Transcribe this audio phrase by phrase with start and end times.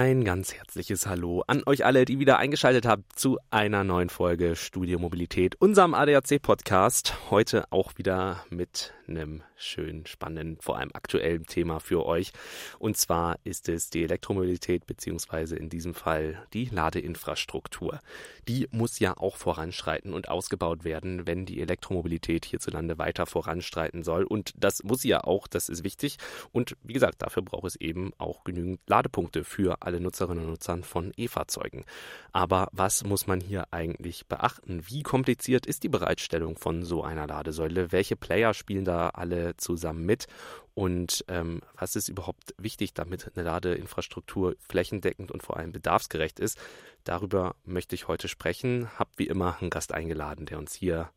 [0.00, 4.54] Ein ganz herzliches Hallo an euch alle, die wieder eingeschaltet habt zu einer neuen Folge
[4.54, 7.14] Studio Mobilität, unserem ADAC Podcast.
[7.30, 12.32] Heute auch wieder mit einem schönen, spannenden, vor allem aktuellen Thema für euch.
[12.78, 17.98] Und zwar ist es die Elektromobilität beziehungsweise in diesem Fall die Ladeinfrastruktur.
[18.46, 24.24] Die muss ja auch voranschreiten und ausgebaut werden, wenn die Elektromobilität hierzulande weiter voranschreiten soll.
[24.24, 26.18] Und das muss sie ja auch, das ist wichtig.
[26.52, 30.84] Und wie gesagt, dafür braucht es eben auch genügend Ladepunkte für alle Nutzerinnen und Nutzern
[30.84, 31.86] von E-Fahrzeugen.
[32.30, 34.82] Aber was muss man hier eigentlich beachten?
[34.86, 37.90] Wie kompliziert ist die Bereitstellung von so einer Ladesäule?
[37.90, 40.26] Welche Player spielen da alle zusammen mit?
[40.74, 46.58] Und ähm, was ist überhaupt wichtig, damit eine Ladeinfrastruktur flächendeckend und vor allem bedarfsgerecht ist?
[47.04, 48.90] Darüber möchte ich heute sprechen.
[48.98, 51.10] Hab wie immer einen Gast eingeladen, der uns hier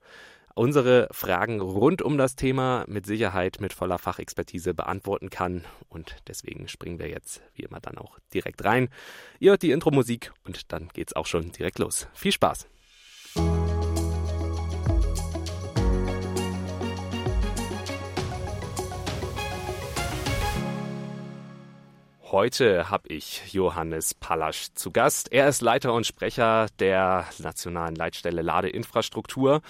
[0.56, 5.64] unsere Fragen rund um das Thema mit Sicherheit mit voller Fachexpertise beantworten kann.
[5.90, 8.90] Und deswegen springen wir jetzt wie immer dann auch direkt rein.
[9.40, 12.08] Ihr hört die Intro-Musik und dann geht's auch schon direkt los.
[12.14, 12.68] Viel Spaß!
[22.32, 25.34] Heute habe ich Johannes Pallasch zu Gast.
[25.34, 29.62] Er ist Leiter und Sprecher der Nationalen Leitstelle Ladeinfrastruktur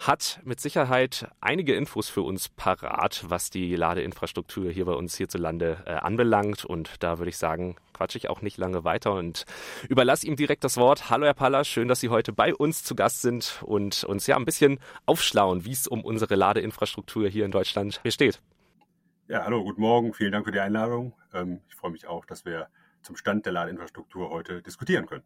[0.00, 5.84] hat mit Sicherheit einige Infos für uns parat, was die Ladeinfrastruktur hier bei uns hierzulande
[5.86, 6.64] äh, anbelangt.
[6.64, 9.44] Und da würde ich sagen, quatsche ich auch nicht lange weiter und
[9.88, 11.10] überlasse ihm direkt das Wort.
[11.10, 14.34] Hallo Herr Paller, schön, dass Sie heute bei uns zu Gast sind und uns ja
[14.34, 18.40] ein bisschen aufschlauen, wie es um unsere Ladeinfrastruktur hier in Deutschland besteht.
[19.28, 21.12] Ja, hallo, guten Morgen, vielen Dank für die Einladung.
[21.34, 22.68] Ähm, ich freue mich auch, dass wir
[23.02, 25.22] zum Stand der Ladeinfrastruktur heute diskutieren können.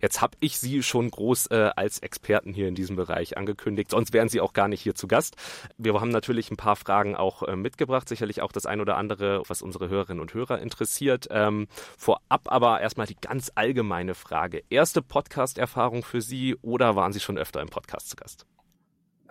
[0.00, 4.14] Jetzt habe ich Sie schon groß äh, als Experten hier in diesem Bereich angekündigt, sonst
[4.14, 5.36] wären Sie auch gar nicht hier zu Gast.
[5.76, 9.42] Wir haben natürlich ein paar Fragen auch äh, mitgebracht, sicherlich auch das ein oder andere,
[9.46, 11.28] was unsere Hörerinnen und Hörer interessiert.
[11.30, 11.68] Ähm,
[11.98, 14.64] vorab aber erstmal die ganz allgemeine Frage.
[14.70, 18.46] Erste Podcast-Erfahrung für Sie oder waren Sie schon öfter im Podcast zu Gast?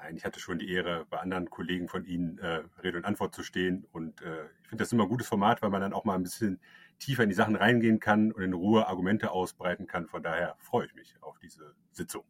[0.04, 3.36] Nein, ich hatte schon die Ehre, bei anderen Kollegen von Ihnen äh, Rede und Antwort
[3.36, 3.86] zu stehen.
[3.92, 6.24] Und äh, ich finde das immer ein gutes Format, weil man dann auch mal ein
[6.24, 6.60] bisschen
[6.98, 10.08] tiefer in die Sachen reingehen kann und in Ruhe Argumente ausbreiten kann.
[10.08, 12.24] Von daher freue ich mich auf diese Sitzung.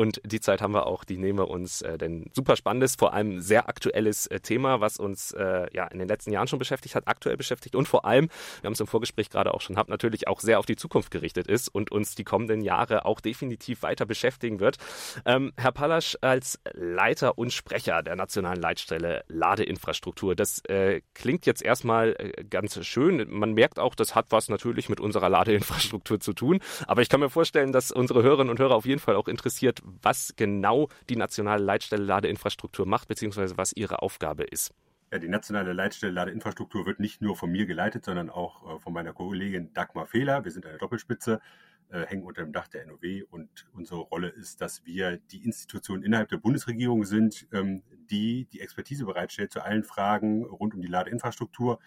[0.00, 3.12] Und die Zeit haben wir auch, die nehmen wir uns, äh, denn super spannendes, vor
[3.12, 6.94] allem sehr aktuelles äh, Thema, was uns äh, ja in den letzten Jahren schon beschäftigt
[6.94, 8.28] hat, aktuell beschäftigt und vor allem,
[8.60, 11.10] wir haben es im Vorgespräch gerade auch schon gehabt, natürlich auch sehr auf die Zukunft
[11.10, 14.76] gerichtet ist und uns die kommenden Jahre auch definitiv weiter beschäftigen wird.
[15.24, 21.60] Ähm, Herr Pallasch als Leiter und Sprecher der nationalen Leitstelle Ladeinfrastruktur, das äh, klingt jetzt
[21.60, 23.28] erstmal äh, ganz schön.
[23.30, 26.60] Man merkt auch, das hat was natürlich mit unserer Ladeinfrastruktur zu tun.
[26.86, 29.82] Aber ich kann mir vorstellen, dass unsere Hörerinnen und Hörer auf jeden Fall auch interessiert,
[30.02, 34.72] was genau die nationale Leitstelle Ladeinfrastruktur macht, beziehungsweise was ihre Aufgabe ist.
[35.10, 38.92] Ja, die nationale Leitstelle Ladeinfrastruktur wird nicht nur von mir geleitet, sondern auch äh, von
[38.92, 40.44] meiner Kollegin Dagmar Fehler.
[40.44, 41.40] Wir sind eine Doppelspitze,
[41.88, 46.02] äh, hängen unter dem Dach der NOW und unsere Rolle ist, dass wir die Institution
[46.02, 50.88] innerhalb der Bundesregierung sind, ähm, die die Expertise bereitstellt zu allen Fragen rund um die
[50.88, 51.78] Ladeinfrastruktur,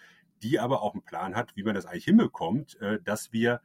[0.41, 3.62] die aber auch einen Plan hat, wie man das eigentlich hinbekommt, äh, dass wir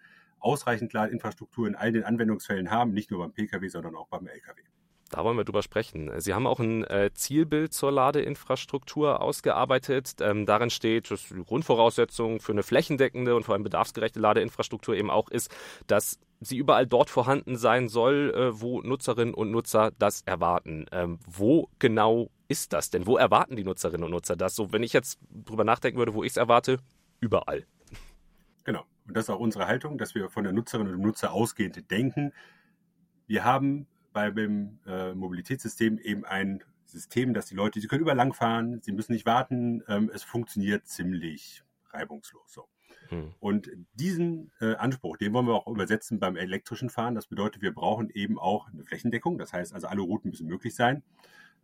[0.46, 4.62] ausreichend Ladeinfrastruktur in all den Anwendungsfällen haben, nicht nur beim Pkw, sondern auch beim Lkw.
[5.10, 6.10] Da wollen wir drüber sprechen.
[6.20, 10.16] Sie haben auch ein äh, Zielbild zur Ladeinfrastruktur ausgearbeitet.
[10.20, 15.10] Ähm, darin steht, dass die Grundvoraussetzung für eine flächendeckende und vor allem bedarfsgerechte Ladeinfrastruktur eben
[15.10, 15.54] auch ist,
[15.86, 20.86] dass sie überall dort vorhanden sein soll, äh, wo Nutzerinnen und Nutzer das erwarten.
[20.90, 23.06] Ähm, wo genau ist das denn?
[23.06, 24.56] Wo erwarten die Nutzerinnen und Nutzer das?
[24.56, 26.78] So, wenn ich jetzt drüber nachdenken würde, wo ich es erwarte,
[27.20, 27.64] überall.
[28.64, 28.84] Genau.
[29.06, 31.90] Und das ist auch unsere Haltung, dass wir von der Nutzerin und dem Nutzer ausgehend
[31.90, 32.32] denken.
[33.26, 38.16] Wir haben bei dem äh, Mobilitätssystem eben ein System, dass die Leute, sie können überall
[38.16, 42.52] lang fahren, sie müssen nicht warten, ähm, es funktioniert ziemlich reibungslos.
[42.52, 42.68] So.
[43.08, 43.34] Hm.
[43.40, 47.14] Und diesen äh, Anspruch, den wollen wir auch übersetzen beim elektrischen Fahren.
[47.14, 49.38] Das bedeutet, wir brauchen eben auch eine Flächendeckung.
[49.38, 51.02] Das heißt also, alle Routen müssen möglich sein.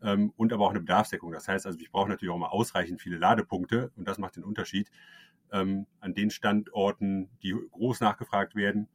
[0.02, 1.32] Ähm, und aber auch eine Bedarfsdeckung.
[1.32, 4.44] Das heißt also, ich brauche natürlich auch mal ausreichend viele Ladepunkte und das macht den
[4.44, 4.91] Unterschied
[5.52, 8.88] ähm, an den Standorten, die groß nachgefragt werden.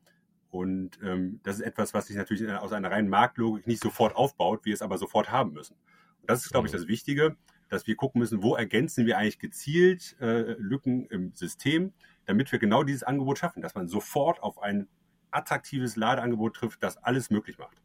[0.50, 4.66] Und ähm, das ist etwas, was sich natürlich aus einer reinen Marktlogik nicht sofort aufbaut,
[4.66, 5.76] wir es aber sofort haben müssen.
[6.22, 6.78] Und das ist, glaube ich, mhm.
[6.78, 7.36] das Wichtige,
[7.70, 11.94] dass wir gucken müssen, wo ergänzen wir eigentlich gezielt äh, Lücken im System,
[12.26, 14.88] damit wir genau dieses Angebot schaffen, dass man sofort auf ein
[15.32, 17.78] attraktives Ladeangebot trifft, das alles möglich macht.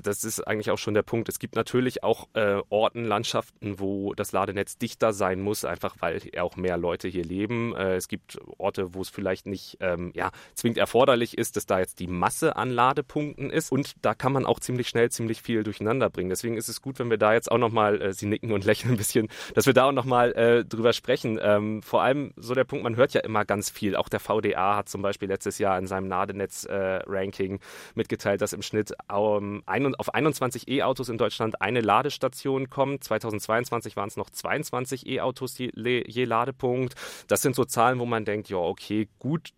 [0.00, 1.28] Das ist eigentlich auch schon der Punkt.
[1.28, 6.20] Es gibt natürlich auch äh, Orten, Landschaften, wo das Ladenetz dichter sein muss, einfach weil
[6.38, 7.74] auch mehr Leute hier leben.
[7.76, 11.78] Äh, es gibt Orte, wo es vielleicht nicht ähm, ja, zwingend erforderlich ist, dass da
[11.80, 13.72] jetzt die Masse an Ladepunkten ist.
[13.72, 16.30] Und da kann man auch ziemlich schnell ziemlich viel durcheinander bringen.
[16.30, 18.94] Deswegen ist es gut, wenn wir da jetzt auch nochmal, äh, Sie nicken und lächeln
[18.94, 21.38] ein bisschen, dass wir da auch nochmal äh, drüber sprechen.
[21.42, 23.96] Ähm, vor allem so der Punkt, man hört ja immer ganz viel.
[23.96, 27.58] Auch der VDA hat zum Beispiel letztes Jahr in seinem Ladenetz-Ranking äh,
[27.94, 33.04] mitgeteilt, dass im Schnitt ähm, ein, auf 21 E-Autos in Deutschland eine Ladestation kommt.
[33.04, 36.94] 2022 waren es noch 22 E-Autos je, je Ladepunkt.
[37.28, 39.50] Das sind so Zahlen, wo man denkt, ja, okay, gut,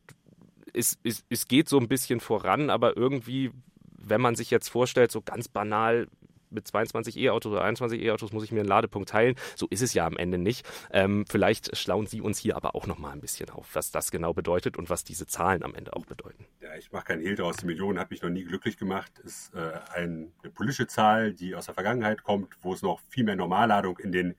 [0.72, 3.52] es, es, es geht so ein bisschen voran, aber irgendwie,
[3.96, 6.08] wenn man sich jetzt vorstellt, so ganz banal,
[6.54, 9.34] mit 22 E-Autos oder 21 E-Autos muss ich mir einen Ladepunkt teilen.
[9.56, 10.66] So ist es ja am Ende nicht.
[10.90, 14.10] Ähm, vielleicht schlauen Sie uns hier aber auch noch mal ein bisschen auf, was das
[14.10, 16.46] genau bedeutet und was diese Zahlen am Ende auch bedeuten.
[16.60, 17.56] Ja, ich mache keinen Hehl draus.
[17.56, 19.18] Die Millionen hat mich noch nie glücklich gemacht.
[19.18, 23.36] Ist äh, eine politische Zahl, die aus der Vergangenheit kommt, wo es noch viel mehr
[23.36, 24.34] Normalladung in den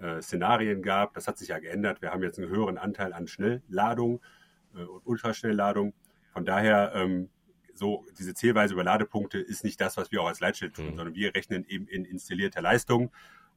[0.00, 1.14] äh, Szenarien gab.
[1.14, 2.02] Das hat sich ja geändert.
[2.02, 4.20] Wir haben jetzt einen höheren Anteil an Schnellladung
[4.74, 5.94] äh, und Ultraschnellladung.
[6.32, 7.30] Von daher ähm,
[7.74, 10.96] so diese Zählweise über Ladepunkte ist nicht das, was wir auch als Leitschild tun, mhm.
[10.96, 13.10] sondern wir rechnen eben in installierter Leistung.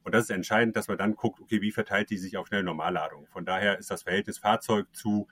[0.04, 2.64] Und das ist entscheidend, dass man dann guckt, okay, wie verteilt die sich auf schnelle
[2.64, 3.28] Normalladung.
[3.28, 5.28] Von daher ist das Verhältnis Fahrzeug zu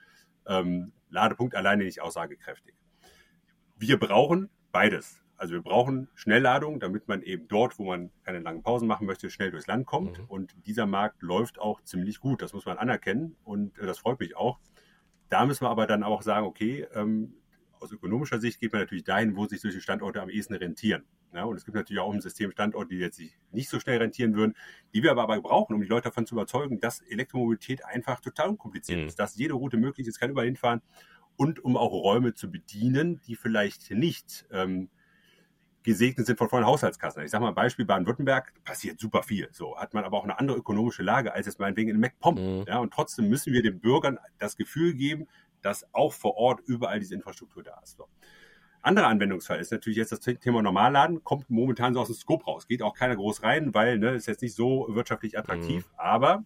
[0.46, 2.74] ähm, Ladepunkt alleine nicht aussagekräftig.
[3.76, 5.22] Wir brauchen beides.
[5.38, 9.30] Also wir brauchen Schnellladung, damit man eben dort, wo man keine langen Pausen machen möchte,
[9.30, 10.18] schnell durchs Land kommt.
[10.18, 10.24] Mhm.
[10.26, 12.42] Und dieser Markt läuft auch ziemlich gut.
[12.42, 14.58] Das muss man anerkennen und äh, das freut mich auch.
[15.28, 17.34] Da müssen wir aber dann auch sagen, okay, ähm,
[17.80, 21.04] aus ökonomischer Sicht geht man natürlich dahin, wo sich solche Standorte am ehesten rentieren.
[21.34, 23.98] Ja, und es gibt natürlich auch im System Standorte, die jetzt sich nicht so schnell
[23.98, 24.54] rentieren würden,
[24.94, 28.48] die wir aber, aber brauchen, um die Leute davon zu überzeugen, dass Elektromobilität einfach total
[28.50, 29.06] unkompliziert mhm.
[29.06, 30.80] ist, dass jede Route möglich ist, kann überall hinfahren
[31.36, 34.88] und um auch Räume zu bedienen, die vielleicht nicht ähm,
[35.86, 37.22] gesegnet sind von vollen Haushaltskassen.
[37.22, 39.48] Ich sage mal Beispiel Baden-Württemberg, passiert super viel.
[39.52, 42.34] So hat man aber auch eine andere ökonomische Lage als jetzt meinetwegen in MacPom.
[42.34, 42.64] Mhm.
[42.66, 45.28] Ja, und trotzdem müssen wir den Bürgern das Gefühl geben,
[45.66, 47.96] dass auch vor Ort überall diese Infrastruktur da ist.
[47.96, 48.08] So.
[48.82, 52.68] Anderer Anwendungsfall ist natürlich jetzt das Thema Normalladen, kommt momentan so aus dem Scope raus.
[52.68, 55.84] Geht auch keiner groß rein, weil ne, ist jetzt nicht so wirtschaftlich attraktiv.
[55.84, 55.92] Mhm.
[55.96, 56.44] Aber,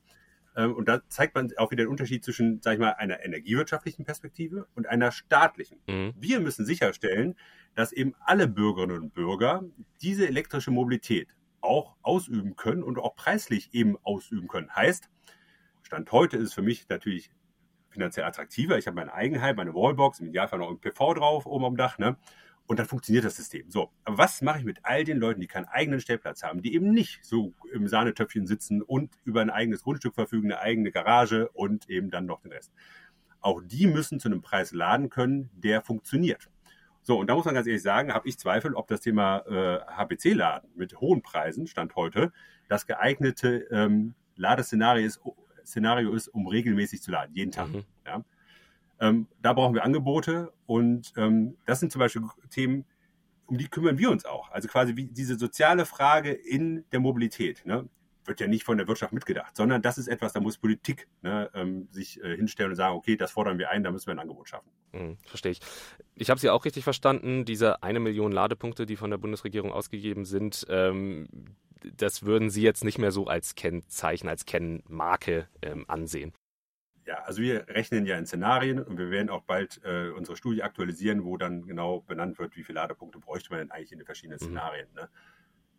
[0.57, 4.07] ähm, und da zeigt man auch wieder den Unterschied zwischen, sag ich mal, einer energiewirtschaftlichen
[4.07, 5.81] Perspektive und einer staatlichen.
[5.87, 6.15] Mhm.
[6.17, 7.37] Wir müssen sicherstellen,
[7.75, 9.63] dass eben alle Bürgerinnen und Bürger
[10.01, 14.75] diese elektrische Mobilität auch ausüben können und auch preislich eben ausüben können.
[14.75, 15.11] Heißt,
[15.83, 17.31] Stand heute ist es für mich natürlich
[17.91, 18.79] finanziell attraktiver.
[18.79, 21.99] Ich habe mein Eigenheim, meine Wallbox, im Idealfall noch ein PV drauf oben am Dach,
[21.99, 22.17] ne?
[22.67, 23.69] Und dann funktioniert das System.
[23.69, 26.75] So, aber was mache ich mit all den Leuten, die keinen eigenen Stellplatz haben, die
[26.75, 31.49] eben nicht so im Sahnetöpfchen sitzen und über ein eigenes Grundstück verfügen, eine eigene Garage
[31.49, 32.73] und eben dann noch den Rest?
[33.41, 36.49] Auch die müssen zu einem Preis laden können, der funktioniert.
[37.03, 39.81] So, und da muss man ganz ehrlich sagen, habe ich Zweifel, ob das Thema äh,
[39.87, 42.33] HPC-Laden mit hohen Preisen, Stand heute,
[42.69, 45.21] das geeignete ähm, Ladeszenario ist,
[45.65, 47.69] Szenario ist, um regelmäßig zu laden, jeden Tag.
[47.69, 47.85] Mhm.
[48.07, 48.25] Ja.
[49.01, 52.85] Ähm, da brauchen wir Angebote und ähm, das sind zum Beispiel Themen,
[53.47, 54.51] um die kümmern wir uns auch.
[54.51, 57.65] Also quasi wie diese soziale Frage in der Mobilität.
[57.65, 57.89] Ne?
[58.31, 61.51] wird ja nicht von der Wirtschaft mitgedacht, sondern das ist etwas, da muss Politik ne,
[61.55, 64.19] ähm, sich äh, hinstellen und sagen, okay, das fordern wir ein, da müssen wir ein
[64.19, 64.71] Angebot schaffen.
[64.93, 65.61] Mhm, verstehe ich.
[66.15, 70.25] Ich habe Sie auch richtig verstanden, diese eine Million Ladepunkte, die von der Bundesregierung ausgegeben
[70.25, 71.29] sind, ähm,
[71.97, 76.33] das würden Sie jetzt nicht mehr so als Kennzeichen, als Kennmarke ähm, ansehen.
[77.07, 80.63] Ja, also wir rechnen ja in Szenarien und wir werden auch bald äh, unsere Studie
[80.63, 84.05] aktualisieren, wo dann genau benannt wird, wie viele Ladepunkte bräuchte man denn eigentlich in den
[84.05, 84.45] verschiedenen mhm.
[84.45, 84.87] Szenarien.
[84.95, 85.09] Ne?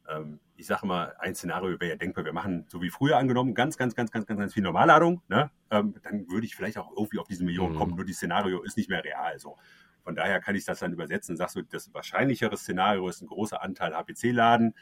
[0.10, 3.54] Ähm, ich sage mal, ein Szenario wäre ja denkbar, wir machen so wie früher angenommen
[3.54, 5.22] ganz, ganz, ganz, ganz, ganz, ganz viel Normalladung.
[5.30, 5.52] Ne?
[5.70, 7.78] Ähm, dann würde ich vielleicht auch irgendwie auf diese Millionen mhm.
[7.78, 9.40] kommen, nur die Szenario ist nicht mehr real.
[9.40, 9.58] So.
[10.04, 13.28] Von daher kann ich das dann übersetzen und sage so, das wahrscheinlichere Szenario ist ein
[13.28, 14.74] großer Anteil HPC-Laden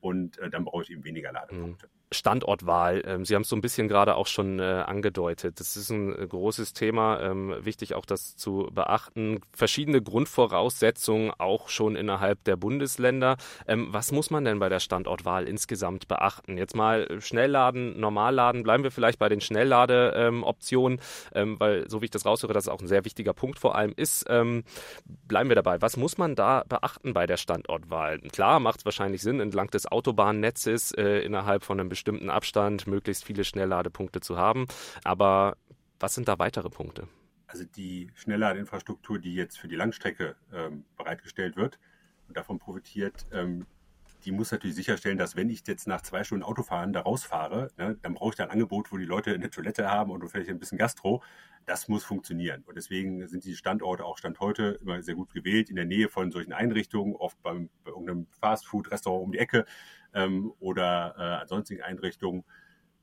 [0.00, 1.86] und äh, dann brauche ich eben weniger Ladepunkte.
[1.86, 1.99] Mhm.
[2.12, 3.02] Standortwahl.
[3.06, 5.60] Ähm, Sie haben es so ein bisschen gerade auch schon äh, angedeutet.
[5.60, 7.20] Das ist ein äh, großes Thema.
[7.20, 9.40] Ähm, wichtig auch das zu beachten.
[9.52, 13.36] Verschiedene Grundvoraussetzungen auch schon innerhalb der Bundesländer.
[13.66, 16.56] Ähm, was muss man denn bei der Standortwahl insgesamt beachten?
[16.58, 18.62] Jetzt mal Schnellladen, Normalladen.
[18.62, 21.00] Bleiben wir vielleicht bei den Schnellladeoptionen,
[21.32, 24.24] weil so wie ich das raushöre, das auch ein sehr wichtiger Punkt vor allem ist.
[24.24, 24.64] bleiben
[25.48, 25.80] wir dabei.
[25.80, 28.18] Was muss man da beachten bei der Standortwahl?
[28.32, 33.24] Klar, macht es wahrscheinlich Sinn, entlang des Autobahnnetzes äh, innerhalb von einem bestimmten Abstand möglichst
[33.24, 34.66] viele Schnellladepunkte zu haben.
[35.04, 35.58] Aber
[35.98, 37.08] was sind da weitere Punkte?
[37.46, 41.78] Also die Schnellladeinfrastruktur, die jetzt für die Langstrecke ähm, bereitgestellt wird
[42.26, 43.66] und davon profitiert, ähm,
[44.24, 47.98] die muss natürlich sicherstellen, dass wenn ich jetzt nach zwei Stunden Autofahren da rausfahre, ne,
[48.00, 50.58] dann brauche ich da ein Angebot, wo die Leute eine Toilette haben und vielleicht ein
[50.58, 51.22] bisschen Gastro.
[51.66, 52.64] Das muss funktionieren.
[52.66, 56.08] Und deswegen sind die Standorte auch Stand heute immer sehr gut gewählt, in der Nähe
[56.08, 59.66] von solchen Einrichtungen, oft beim, bei irgendeinem Fastfood-Restaurant um die Ecke
[60.14, 62.44] ähm, oder äh, sonstigen Einrichtungen.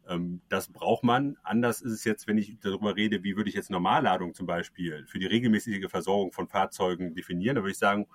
[0.07, 1.37] Ähm, das braucht man.
[1.43, 5.05] Anders ist es jetzt, wenn ich darüber rede, wie würde ich jetzt Normalladung zum Beispiel
[5.07, 7.55] für die regelmäßige Versorgung von Fahrzeugen definieren.
[7.55, 8.07] Da würde ich sagen,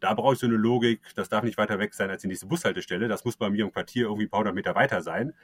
[0.00, 2.46] da brauche ich so eine Logik, das darf nicht weiter weg sein als die nächste
[2.46, 3.08] Bushaltestelle.
[3.08, 5.34] Das muss bei mir im Quartier irgendwie ein paar hundert Meter weiter sein.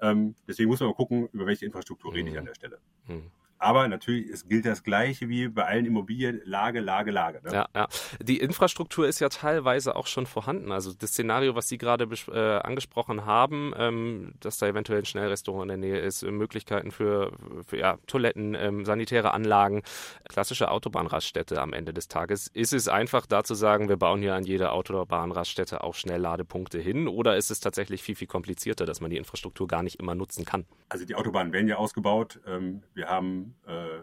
[0.00, 2.48] Ähm, deswegen muss man mal gucken, über welche Infrastruktur rede ich an mhm.
[2.48, 2.78] der Stelle.
[3.06, 3.30] Mhm.
[3.62, 7.40] Aber natürlich, es gilt das Gleiche wie bei allen Immobilien, Lage, Lage, Lage.
[7.44, 7.54] Ne?
[7.54, 7.86] Ja, ja.
[8.20, 10.72] Die Infrastruktur ist ja teilweise auch schon vorhanden.
[10.72, 15.70] Also das Szenario, was Sie gerade äh, angesprochen haben, ähm, dass da eventuell ein Schnellrestaurant
[15.70, 17.30] in der Nähe ist, Möglichkeiten für,
[17.64, 19.82] für ja, Toiletten, ähm, sanitäre Anlagen,
[20.28, 22.48] klassische Autobahnraststätte am Ende des Tages.
[22.48, 27.06] Ist es einfach da zu sagen, wir bauen hier an jeder Autobahnraststätte auch Schnellladepunkte hin
[27.06, 30.44] oder ist es tatsächlich viel, viel komplizierter, dass man die Infrastruktur gar nicht immer nutzen
[30.44, 30.66] kann?
[30.88, 32.40] Also die Autobahnen werden ja ausgebaut.
[32.44, 34.02] Ähm, wir haben äh,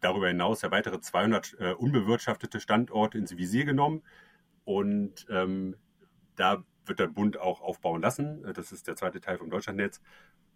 [0.00, 4.02] darüber hinaus ja weitere 200 äh, unbewirtschaftete Standorte ins Visier genommen.
[4.64, 5.76] Und ähm,
[6.36, 8.44] da wird der Bund auch aufbauen lassen.
[8.44, 10.00] Äh, das ist der zweite Teil vom Deutschlandnetz.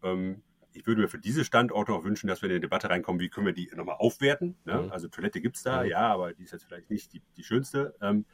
[0.02, 0.42] Ähm,
[0.72, 3.30] ich würde mir für diese Standorte auch wünschen, dass wir in eine Debatte reinkommen, wie
[3.30, 4.56] können wir die nochmal aufwerten.
[4.64, 4.82] Ne?
[4.82, 4.92] Mhm.
[4.92, 5.90] Also Toilette gibt es da, mhm.
[5.90, 7.94] ja, aber die ist jetzt vielleicht nicht die, die schönste.
[8.00, 8.26] Ähm,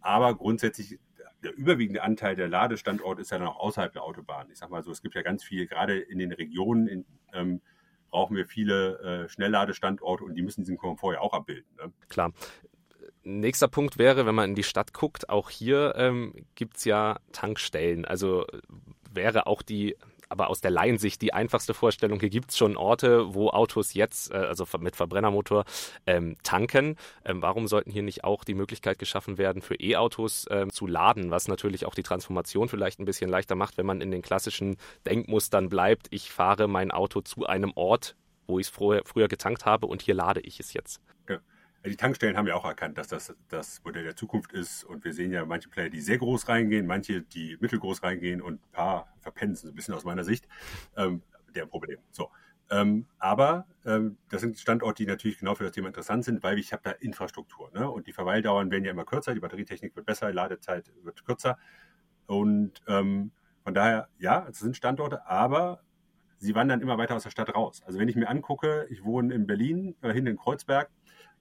[0.00, 0.98] aber grundsätzlich,
[1.42, 4.50] der überwiegende Anteil der Ladestandorte ist ja dann auch außerhalb der Autobahn.
[4.50, 7.60] Ich sag mal so, es gibt ja ganz viel, gerade in den Regionen, in, ähm,
[8.10, 11.68] brauchen wir viele äh, Schnellladestandorte und die müssen diesen Komfort ja auch abbilden.
[11.76, 11.92] Ne?
[12.08, 12.32] Klar.
[13.22, 17.18] Nächster Punkt wäre, wenn man in die Stadt guckt, auch hier ähm, gibt es ja
[17.32, 18.06] Tankstellen.
[18.06, 18.46] Also
[19.12, 19.96] wäre auch die
[20.30, 22.20] aber aus der Laiensicht die einfachste Vorstellung.
[22.20, 25.64] Hier gibt es schon Orte, wo Autos jetzt, äh, also mit Verbrennermotor,
[26.06, 26.96] ähm, tanken.
[27.24, 31.30] Ähm, warum sollten hier nicht auch die Möglichkeit geschaffen werden, für E-Autos ähm, zu laden,
[31.30, 34.76] was natürlich auch die Transformation vielleicht ein bisschen leichter macht, wenn man in den klassischen
[35.04, 36.06] Denkmustern bleibt.
[36.10, 38.14] Ich fahre mein Auto zu einem Ort,
[38.46, 41.00] wo ich es früher, früher getankt habe und hier lade ich es jetzt.
[41.84, 44.84] Die Tankstellen haben ja auch erkannt, dass das das Modell der Zukunft ist.
[44.84, 48.62] Und wir sehen ja manche Player, die sehr groß reingehen, manche, die mittelgroß reingehen und
[48.62, 50.46] ein paar verpennen so ein bisschen aus meiner Sicht.
[50.96, 51.22] Ähm,
[51.54, 51.98] der Problem.
[52.10, 52.30] So.
[52.70, 56.58] Ähm, aber ähm, das sind Standorte, die natürlich genau für das Thema interessant sind, weil
[56.58, 57.70] ich habe da Infrastruktur.
[57.72, 57.90] Ne?
[57.90, 61.58] Und die Verweildauern werden ja immer kürzer, die Batterietechnik wird besser, Ladezeit wird kürzer.
[62.26, 63.32] Und ähm,
[63.64, 65.82] von daher, ja, es sind Standorte, aber
[66.38, 67.82] sie wandern immer weiter aus der Stadt raus.
[67.84, 70.90] Also wenn ich mir angucke, ich wohne in Berlin, äh, hinten in Kreuzberg,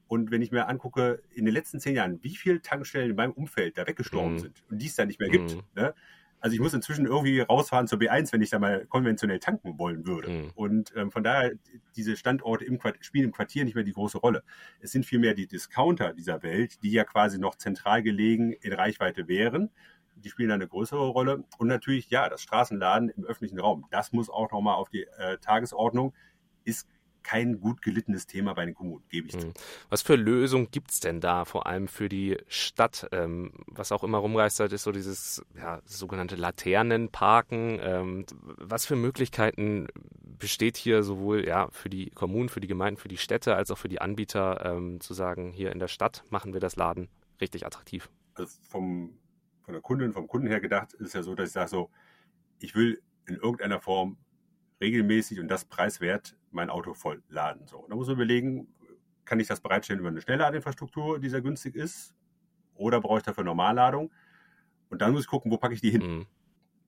[0.10, 3.32] und wenn ich mir angucke, in den letzten zehn Jahren, wie viele Tankstellen in meinem
[3.32, 4.40] Umfeld da weggestorben mhm.
[4.40, 5.56] sind und die es da nicht mehr gibt.
[5.56, 5.62] Mhm.
[5.76, 5.94] Ne?
[6.40, 10.08] Also ich muss inzwischen irgendwie rausfahren zur B1, wenn ich da mal konventionell tanken wollen
[10.08, 10.30] würde.
[10.30, 10.52] Mhm.
[10.56, 11.52] Und ähm, von daher,
[11.96, 14.42] diese Standorte im Quartier, spielen im Quartier nicht mehr die große Rolle.
[14.80, 19.28] Es sind vielmehr die Discounter dieser Welt, die ja quasi noch zentral gelegen in Reichweite
[19.28, 19.70] wären.
[20.16, 21.44] Die spielen eine größere Rolle.
[21.60, 25.38] Und natürlich, ja, das Straßenladen im öffentlichen Raum, das muss auch nochmal auf die äh,
[25.38, 26.16] Tagesordnung.
[26.64, 26.88] Ist
[27.24, 29.48] kein gut gelittenes Thema bei den Kommunen, gebe ich zu.
[29.48, 29.54] Hm.
[29.90, 33.08] Was für Lösungen gibt es denn da, vor allem für die Stadt?
[33.12, 37.80] Ähm, was auch immer rumgeistert, ist so dieses ja, sogenannte Laternenparken.
[37.82, 39.88] Ähm, was für Möglichkeiten
[40.40, 43.78] besteht hier sowohl ja, für die Kommunen, für die Gemeinden, für die Städte, als auch
[43.78, 47.10] für die Anbieter, ähm, zu sagen, hier in der Stadt machen wir das Laden
[47.42, 48.10] richtig attraktiv?
[48.34, 49.18] Also vom,
[49.64, 51.90] von der Kundin, vom Kunden her gedacht, ist es ja so, dass ich sage so,
[52.60, 54.18] ich will in irgendeiner Form
[54.82, 57.68] regelmäßig und das preiswert mein Auto voll laden.
[57.68, 58.68] So, da muss man überlegen,
[59.26, 62.16] kann ich das bereitstellen über eine Schnellladeinfrastruktur, die sehr günstig ist,
[62.76, 64.12] oder brauche ich dafür Normalladung?
[64.90, 66.02] Und dann muss ich gucken, wo packe ich die hin.
[66.02, 66.26] Mhm.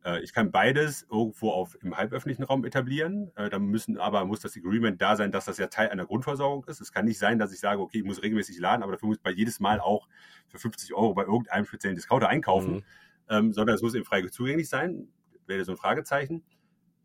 [0.04, 3.32] Äh, ich kann beides irgendwo auf, im halböffentlichen Raum etablieren.
[3.36, 6.66] Äh, dann müssen aber muss das Agreement da sein, dass das ja Teil einer Grundversorgung
[6.66, 6.82] ist.
[6.82, 9.18] Es kann nicht sein, dass ich sage, okay, ich muss regelmäßig laden, aber dafür muss
[9.18, 10.08] ich bei jedes Mal auch
[10.48, 12.84] für 50 Euro bei irgendeinem speziellen Discounter einkaufen, mhm.
[13.30, 15.08] ähm, sondern es muss eben frei zugänglich sein.
[15.46, 16.44] Wäre so ein Fragezeichen.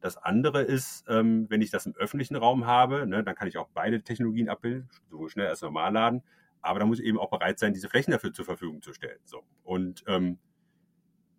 [0.00, 3.58] Das andere ist, ähm, wenn ich das im öffentlichen Raum habe, ne, dann kann ich
[3.58, 6.22] auch beide Technologien abbilden, sowohl schnell als normal laden.
[6.60, 9.18] Aber da muss ich eben auch bereit sein, diese Flächen dafür zur Verfügung zu stellen.
[9.24, 9.42] So.
[9.62, 10.38] Und ähm,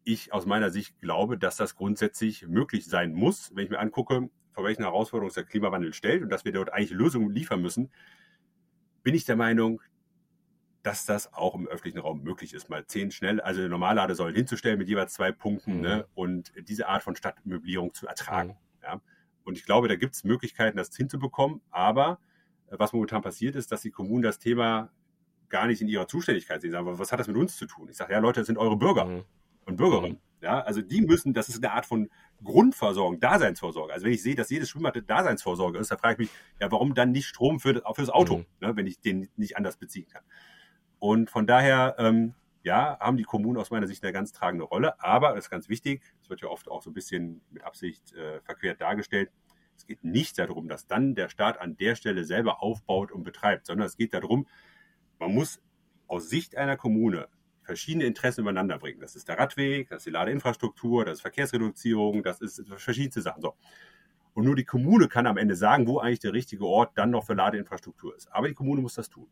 [0.03, 4.29] ich aus meiner Sicht glaube, dass das grundsätzlich möglich sein muss, wenn ich mir angucke,
[4.53, 7.91] vor welchen Herausforderungen der Klimawandel stellt und dass wir dort eigentlich Lösungen liefern müssen,
[9.03, 9.81] bin ich der Meinung,
[10.87, 14.79] dass das auch im öffentlichen Raum möglich ist, mal zehn schnell, also eine Normalladesäulen hinzustellen
[14.79, 15.81] mit jeweils zwei Punkten mhm.
[15.81, 18.51] ne, und diese Art von Stadtmöblierung zu ertragen.
[18.51, 18.83] Mhm.
[18.83, 19.01] Ja.
[19.43, 22.19] Und ich glaube, da gibt es Möglichkeiten, das hinzubekommen, aber
[22.67, 24.93] äh, was momentan passiert ist, dass die Kommunen das Thema
[25.49, 26.71] gar nicht in ihrer Zuständigkeit sehen.
[26.71, 27.89] Sagen, was hat das mit uns zu tun?
[27.89, 29.23] Ich sage, ja Leute, das sind eure Bürger mhm.
[29.65, 30.13] und Bürgerinnen.
[30.13, 30.41] Mhm.
[30.41, 32.09] Ja, also die müssen, das ist eine Art von
[32.41, 33.91] Grundversorgung, Daseinsvorsorge.
[33.91, 36.93] Also wenn ich sehe, dass jedes Schwimmbad Daseinsvorsorge ist, da frage ich mich, ja, warum
[36.93, 38.45] dann nicht Strom für das, fürs Auto, mhm.
[38.61, 40.23] ne, wenn ich den nicht anders beziehen kann.
[40.99, 44.99] Und von daher, ähm, ja, haben die Kommunen aus meiner Sicht eine ganz tragende Rolle.
[45.01, 48.13] Aber, das ist ganz wichtig, es wird ja oft auch so ein bisschen mit Absicht
[48.13, 49.31] äh, verquert dargestellt,
[49.75, 53.67] Es geht nicht darum, dass dann der Staat an der Stelle selber aufbaut und betreibt,
[53.67, 54.47] sondern es geht darum,
[55.19, 55.61] man muss
[56.07, 57.27] aus Sicht einer Kommune
[57.61, 58.99] verschiedene Interessen übereinander bringen.
[59.01, 63.41] Das ist der Radweg, das ist die Ladeinfrastruktur, das ist Verkehrsreduzierung, das ist verschiedenste Sachen.
[63.41, 63.55] So.
[64.33, 67.25] Und nur die Kommune kann am Ende sagen, wo eigentlich der richtige Ort dann noch
[67.25, 68.31] für Ladeinfrastruktur ist.
[68.31, 69.27] Aber die Kommune muss das tun.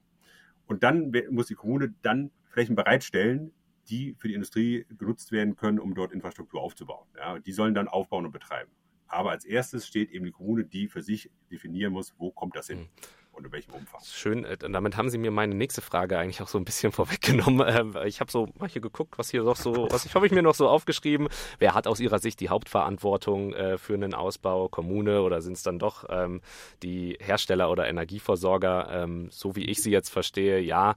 [0.68, 3.52] Und dann muss die Kommune dann Flächen bereitstellen,
[3.88, 7.08] die für die Industrie genutzt werden können, um dort Infrastruktur aufzubauen.
[7.16, 8.72] Ja, die sollen dann aufbauen und betreiben.
[9.08, 12.68] Aber als erstes steht eben die Kommune, die für sich definieren muss, wo kommt das
[12.68, 12.80] hin.
[12.80, 14.02] Mhm und in welchem Umfang.
[14.04, 17.68] Schön, äh, damit haben Sie mir meine nächste Frage eigentlich auch so ein bisschen vorweggenommen.
[17.68, 20.42] Ähm, ich habe so mal hier geguckt, was hier noch so, was habe ich mir
[20.42, 21.28] noch so aufgeschrieben?
[21.60, 24.70] Wer hat aus Ihrer Sicht die Hauptverantwortung äh, für einen Ausbau?
[24.70, 26.42] Kommune oder sind es dann doch ähm,
[26.84, 29.04] die Hersteller oder Energieversorger?
[29.04, 30.96] Ähm, so wie ich sie jetzt verstehe, ja,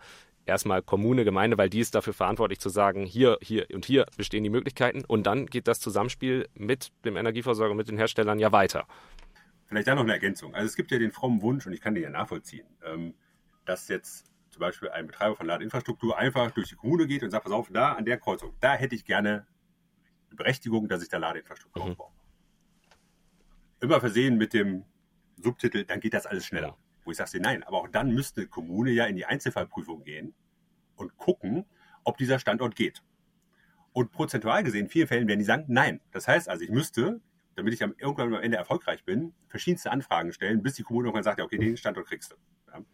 [0.49, 4.43] erstmal Kommune, Gemeinde, weil die ist dafür verantwortlich zu sagen, hier, hier und hier bestehen
[4.43, 8.87] die Möglichkeiten und dann geht das Zusammenspiel mit dem Energieversorger, mit den Herstellern ja weiter.
[9.69, 10.55] Vielleicht da noch eine Ergänzung.
[10.55, 13.15] Also es gibt ja den frommen Wunsch, und ich kann den ja nachvollziehen, ähm,
[13.67, 17.45] dass jetzt zum Beispiel ein Betreiber von Ladeinfrastruktur einfach durch die Kommune geht und sagt,
[17.45, 19.47] pass auf, da an der Kreuzung, da hätte ich gerne
[20.29, 21.91] eine Berechtigung, dass ich da Ladeinfrastruktur mhm.
[21.91, 22.13] aufbaue.
[23.81, 24.85] Immer versehen mit dem
[25.37, 26.79] Subtitel, dann geht das alles schneller.
[27.05, 30.35] Wo ich sage, nein, aber auch dann müsste eine Kommune ja in die Einzelfallprüfung gehen
[30.97, 31.67] und gucken,
[32.05, 33.03] ob dieser Standort geht.
[33.93, 36.01] Und prozentual gesehen, in vielen Fällen werden die sagen, nein.
[36.11, 37.21] Das heißt also, ich müsste
[37.59, 41.25] damit ich am, irgendwann am Ende erfolgreich bin, verschiedenste Anfragen stellen, bis die Kommune irgendwann
[41.25, 42.37] sagt, ja, okay, den Standort kriegst du.
[42.73, 42.85] Ja.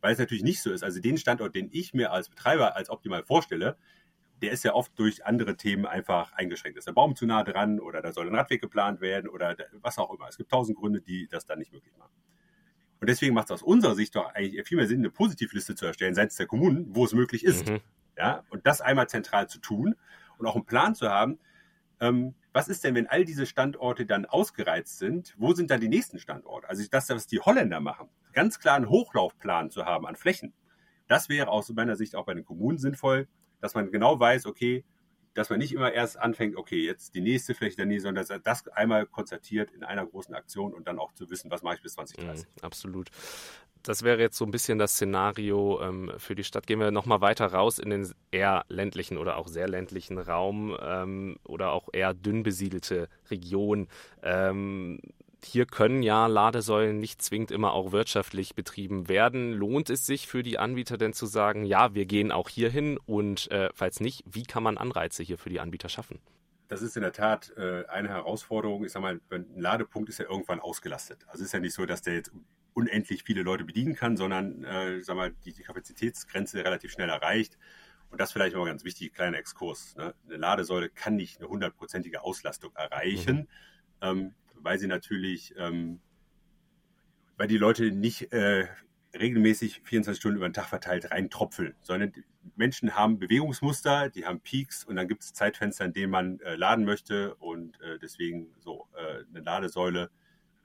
[0.00, 0.82] Weil es natürlich nicht so ist.
[0.82, 3.76] Also den Standort, den ich mir als Betreiber als optimal vorstelle,
[4.42, 6.78] der ist ja oft durch andere Themen einfach eingeschränkt.
[6.78, 9.98] Ist der Baum zu nah dran oder da soll ein Radweg geplant werden oder was
[9.98, 10.28] auch immer.
[10.28, 12.12] Es gibt tausend Gründe, die das dann nicht möglich machen.
[13.00, 15.86] Und deswegen macht es aus unserer Sicht doch eigentlich viel mehr Sinn, eine Positivliste zu
[15.86, 17.68] erstellen seitens der Kommunen, wo es möglich ist.
[17.68, 17.80] Mhm.
[18.16, 19.94] Ja, und das einmal zentral zu tun
[20.38, 21.38] und auch einen Plan zu haben,
[22.00, 25.34] ähm, was ist denn, wenn all diese Standorte dann ausgereizt sind?
[25.38, 26.68] Wo sind dann die nächsten Standorte?
[26.68, 30.52] Also das, was die Holländer machen, ganz klar einen Hochlaufplan zu haben an Flächen,
[31.08, 33.28] das wäre aus meiner Sicht auch bei den Kommunen sinnvoll,
[33.60, 34.84] dass man genau weiß, okay,
[35.34, 38.42] dass man nicht immer erst anfängt, okay, jetzt die nächste Fläche der Nähe, sondern dass
[38.42, 41.82] das einmal konzertiert in einer großen Aktion und dann auch zu wissen, was mache ich
[41.82, 42.46] bis 2030.
[42.46, 43.10] Mm, absolut.
[43.82, 46.66] Das wäre jetzt so ein bisschen das Szenario ähm, für die Stadt.
[46.66, 51.38] Gehen wir nochmal weiter raus in den eher ländlichen oder auch sehr ländlichen Raum ähm,
[51.44, 53.88] oder auch eher dünn besiedelte Region.
[54.22, 55.00] Ähm,
[55.44, 59.52] hier können ja Ladesäulen nicht zwingend immer auch wirtschaftlich betrieben werden.
[59.52, 62.98] Lohnt es sich für die Anbieter denn zu sagen, ja, wir gehen auch hier hin
[63.06, 66.20] und äh, falls nicht, wie kann man Anreize hier für die Anbieter schaffen?
[66.68, 68.84] Das ist in der Tat äh, eine Herausforderung.
[68.84, 71.24] Ich sag mal, ein Ladepunkt ist ja irgendwann ausgelastet.
[71.28, 72.30] Also es ist ja nicht so, dass der jetzt
[72.74, 77.58] unendlich viele Leute bedienen kann, sondern äh, sag mal, die, die Kapazitätsgrenze relativ schnell erreicht.
[78.10, 79.96] Und das vielleicht ein ganz wichtig, kleiner Exkurs.
[79.96, 80.14] Ne?
[80.26, 83.36] Eine Ladesäule kann nicht eine hundertprozentige Auslastung erreichen.
[83.36, 83.46] Mhm.
[84.00, 86.00] Ähm, weil sie natürlich, ähm,
[87.36, 88.66] weil die Leute nicht äh,
[89.14, 92.12] regelmäßig 24 Stunden über den Tag verteilt reintropfeln, sondern
[92.56, 96.56] Menschen haben Bewegungsmuster, die haben Peaks und dann gibt es Zeitfenster, in denen man äh,
[96.56, 100.10] laden möchte und äh, deswegen so äh, eine Ladesäule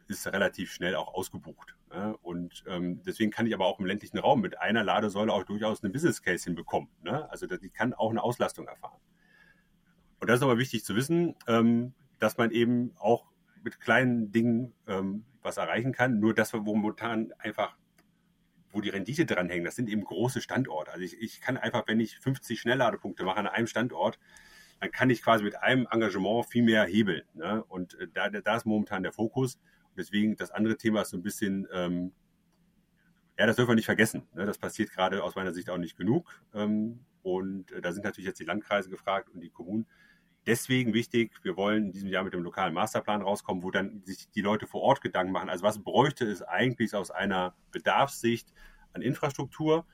[0.08, 1.76] ist relativ schnell auch ausgebucht.
[1.90, 2.16] Ne?
[2.22, 5.84] Und ähm, deswegen kann ich aber auch im ländlichen Raum mit einer Ladesäule auch durchaus
[5.84, 6.90] einen Business Case hinbekommen.
[7.02, 7.30] Ne?
[7.32, 9.00] Also die kann auch eine Auslastung erfahren.
[10.20, 13.26] Und das ist aber wichtig zu wissen, ähm, dass man eben auch
[13.64, 16.20] mit kleinen Dingen ähm, was erreichen kann.
[16.20, 17.78] Nur das, wo momentan einfach,
[18.72, 20.92] wo die Rendite dranhängen, das sind eben große Standorte.
[20.92, 24.20] Also ich, ich kann einfach, wenn ich 50 Schnellladepunkte mache an einem Standort,
[24.80, 27.24] dann kann ich quasi mit einem Engagement viel mehr hebeln.
[27.34, 27.64] Ne?
[27.64, 29.56] Und äh, da, da ist momentan der Fokus.
[29.56, 32.12] Und deswegen das andere Thema ist so ein bisschen, ähm,
[33.38, 34.28] ja, das dürfen wir nicht vergessen.
[34.34, 34.46] Ne?
[34.46, 36.42] Das passiert gerade aus meiner Sicht auch nicht genug.
[36.54, 39.88] Ähm, und äh, da sind natürlich jetzt die Landkreise gefragt und die Kommunen.
[40.46, 44.30] Deswegen wichtig, wir wollen in diesem Jahr mit dem lokalen Masterplan rauskommen, wo dann sich
[44.32, 45.50] die Leute vor Ort Gedanken machen.
[45.50, 48.52] Also was bräuchte es eigentlich aus einer Bedarfssicht
[48.92, 49.86] an Infrastruktur?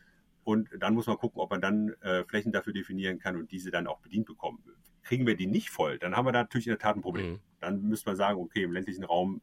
[0.43, 3.69] Und dann muss man gucken, ob man dann äh, Flächen dafür definieren kann und diese
[3.69, 4.63] dann auch bedient bekommen.
[5.03, 7.33] Kriegen wir die nicht voll, dann haben wir da natürlich in der Tat ein Problem.
[7.33, 7.39] Mhm.
[7.59, 9.41] Dann müsste man sagen, okay, im ländlichen Raum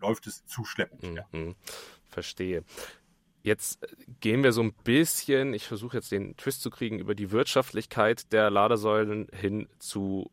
[0.00, 1.02] läuft es zu schleppend.
[1.02, 1.16] Mhm.
[1.16, 1.54] Ja.
[2.04, 2.64] Verstehe.
[3.42, 3.86] Jetzt
[4.20, 8.32] gehen wir so ein bisschen, ich versuche jetzt den Twist zu kriegen, über die Wirtschaftlichkeit
[8.32, 10.30] der Ladesäulen hin zu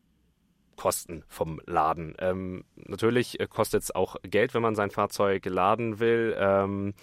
[0.76, 2.14] Kosten vom Laden.
[2.18, 6.36] Ähm, natürlich äh, kostet es auch Geld, wenn man sein Fahrzeug laden will.
[6.38, 6.94] Ähm,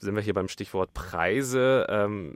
[0.00, 1.86] sind wir hier beim Stichwort Preise.
[1.88, 2.34] Ähm,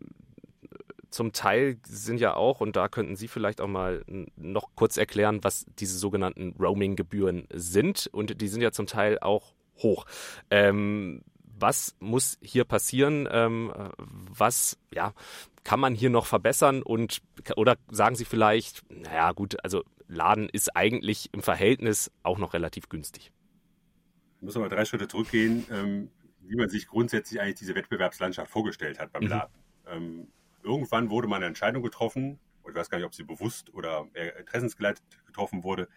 [1.10, 4.04] zum Teil sind ja auch, und da könnten Sie vielleicht auch mal
[4.36, 8.08] noch kurz erklären, was diese sogenannten Roaming-Gebühren sind.
[8.12, 10.06] Und die sind ja zum Teil auch hoch.
[10.50, 11.22] Ähm,
[11.62, 13.28] was muss hier passieren?
[13.30, 13.72] Ähm,
[14.28, 15.14] was, ja,
[15.64, 16.82] kann man hier noch verbessern?
[16.82, 17.22] Und,
[17.56, 22.88] oder sagen Sie vielleicht, naja, gut, also Laden ist eigentlich im Verhältnis auch noch relativ
[22.88, 23.32] günstig.
[24.40, 29.12] muss aber drei Schritte zurückgehen, ähm, wie man sich grundsätzlich eigentlich diese Wettbewerbslandschaft vorgestellt hat
[29.12, 29.30] beim mhm.
[29.30, 29.54] Laden.
[29.86, 30.28] Ähm,
[30.62, 34.06] irgendwann wurde mal eine Entscheidung getroffen, ich weiß gar nicht, ob sie bewusst oder
[34.38, 35.88] interessensgeleitet getroffen wurde,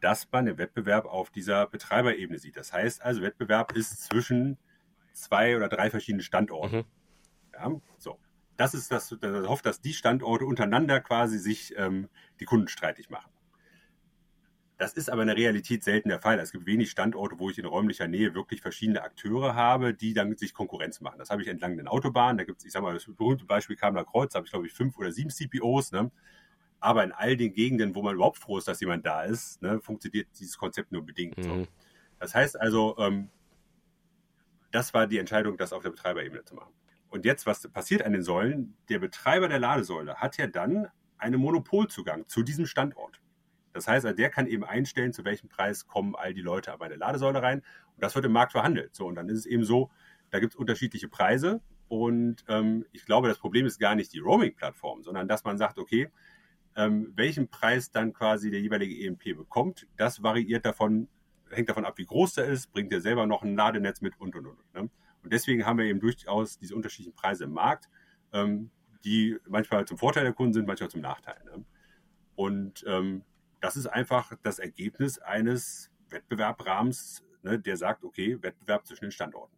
[0.00, 2.56] dass man den Wettbewerb auf dieser Betreiberebene sieht.
[2.56, 4.58] Das heißt also, Wettbewerb ist zwischen
[5.14, 6.78] zwei oder drei verschiedenen Standorten.
[6.78, 6.84] Mhm.
[7.54, 8.18] Ja, so.
[8.56, 13.10] Das ist das, das hofft, dass die Standorte untereinander quasi sich ähm, die Kunden streitig
[13.10, 13.30] machen.
[14.76, 16.38] Das ist aber in der Realität selten der Fall.
[16.38, 20.36] Es gibt wenig Standorte, wo ich in räumlicher Nähe wirklich verschiedene Akteure habe, die dann
[20.36, 21.18] sich Konkurrenz machen.
[21.18, 22.38] Das habe ich entlang den Autobahnen.
[22.38, 24.66] Da gibt es, ich sage mal, das berühmte Beispiel Kamener Kreuz, da habe ich glaube
[24.66, 25.92] ich fünf oder sieben CPOs.
[25.92, 26.10] Ne?
[26.80, 29.80] Aber in all den Gegenden, wo man überhaupt froh ist, dass jemand da ist, ne,
[29.80, 31.38] funktioniert dieses Konzept nur bedingt.
[31.38, 31.42] Mhm.
[31.42, 31.66] So.
[32.18, 33.30] Das heißt also, ähm,
[34.74, 36.74] das war die Entscheidung, das auf der Betreiberebene zu machen.
[37.08, 38.76] Und jetzt, was passiert an den Säulen?
[38.88, 43.20] Der Betreiber der Ladesäule hat ja dann einen Monopolzugang zu diesem Standort.
[43.72, 46.96] Das heißt, der kann eben einstellen, zu welchem Preis kommen all die Leute an meine
[46.96, 47.58] Ladesäule rein.
[47.58, 48.96] Und das wird im Markt verhandelt.
[48.96, 49.90] So, und dann ist es eben so,
[50.30, 51.60] da gibt es unterschiedliche Preise.
[51.86, 55.78] Und ähm, ich glaube, das Problem ist gar nicht die Roaming-Plattform, sondern dass man sagt,
[55.78, 56.10] okay,
[56.74, 61.06] ähm, welchen Preis dann quasi der jeweilige EMP bekommt, das variiert davon,
[61.54, 64.34] hängt davon ab, wie groß der ist, bringt er selber noch ein Ladenetz mit und
[64.36, 64.74] und und.
[64.74, 64.90] Ne?
[65.22, 67.88] Und deswegen haben wir eben durchaus diese unterschiedlichen Preise im Markt,
[68.32, 68.70] ähm,
[69.04, 71.42] die manchmal zum Vorteil der Kunden sind, manchmal zum Nachteil.
[71.44, 71.64] Ne?
[72.36, 73.24] Und ähm,
[73.60, 79.53] das ist einfach das Ergebnis eines Wettbewerbrahmens, ne, der sagt, okay, Wettbewerb zwischen den Standorten.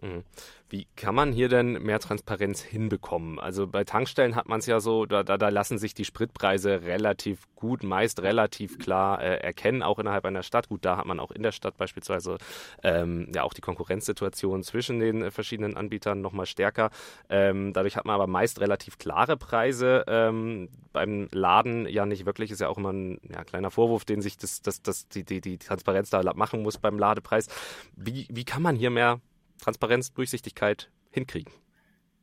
[0.00, 0.22] Mhm.
[0.68, 3.38] Wie kann man hier denn mehr Transparenz hinbekommen?
[3.38, 6.82] Also bei Tankstellen hat man es ja so, da, da, da, lassen sich die Spritpreise
[6.82, 10.68] relativ gut, meist relativ klar äh, erkennen, auch innerhalb einer Stadt.
[10.68, 12.38] Gut, da hat man auch in der Stadt beispielsweise
[12.82, 16.90] ähm, ja auch die Konkurrenzsituation zwischen den äh, verschiedenen Anbietern nochmal stärker.
[17.28, 20.04] Ähm, dadurch hat man aber meist relativ klare Preise.
[20.08, 24.22] Ähm, beim Laden ja nicht wirklich, ist ja auch immer ein ja, kleiner Vorwurf, den
[24.22, 27.48] sich das, das, das, die, die, die Transparenz da machen muss beim Ladepreis.
[27.94, 29.20] Wie, wie kann man hier mehr
[29.58, 31.52] Transparenz, Durchsichtigkeit hinkriegen?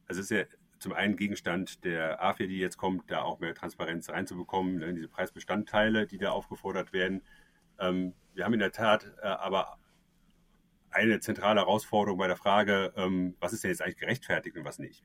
[0.08, 0.44] Also es ist ja
[0.80, 5.08] zum einen Gegenstand der AFIA, die jetzt kommt, da auch mehr Transparenz reinzubekommen, ne, diese
[5.08, 7.22] Preisbestandteile, die da aufgefordert werden.
[7.80, 9.78] Ähm, wir haben in der Tat äh, aber
[10.90, 14.80] eine zentrale Herausforderung bei der Frage, ähm, was ist denn jetzt eigentlich gerechtfertigt und was
[14.80, 15.04] nicht.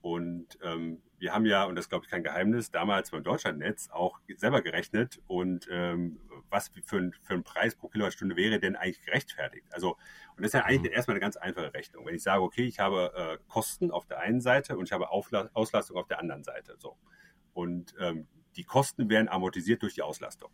[0.00, 4.20] Und ähm, wir haben ja, und das glaube ich kein Geheimnis, damals beim Deutschlandnetz auch
[4.36, 6.20] selber gerechnet und ähm,
[6.54, 9.66] was für ein, für ein Preis pro Kilowattstunde wäre denn eigentlich gerechtfertigt.
[9.72, 9.90] Also,
[10.36, 10.96] und das ist ja eigentlich mhm.
[10.96, 12.06] erstmal eine ganz einfache Rechnung.
[12.06, 15.10] Wenn ich sage, okay, ich habe äh, Kosten auf der einen Seite und ich habe
[15.10, 16.76] Aufla Auslastung auf der anderen Seite.
[16.78, 16.96] So.
[17.52, 20.50] Und ähm, die Kosten werden amortisiert durch die Auslastung.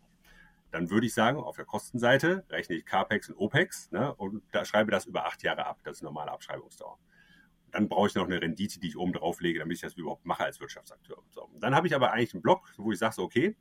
[0.71, 4.65] Dann würde ich sagen, auf der Kostenseite rechne ich CAPEX und OPEX ne, und da
[4.65, 5.79] schreibe das über acht Jahre ab.
[5.83, 6.97] Das ist normale Abschreibungsdauer
[7.71, 10.25] dann brauche ich noch eine Rendite, die ich oben drauf lege, damit ich das überhaupt
[10.25, 11.23] mache als Wirtschaftsakteur.
[11.29, 11.49] So.
[11.59, 13.55] Dann habe ich aber eigentlich einen Block, wo ich sage, so, okay,